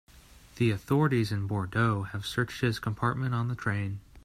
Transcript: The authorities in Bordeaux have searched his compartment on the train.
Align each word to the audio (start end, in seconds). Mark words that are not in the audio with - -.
The 0.55 0.71
authorities 0.71 1.31
in 1.31 1.45
Bordeaux 1.45 2.01
have 2.11 2.25
searched 2.25 2.61
his 2.61 2.79
compartment 2.79 3.35
on 3.35 3.49
the 3.49 3.55
train. 3.55 3.99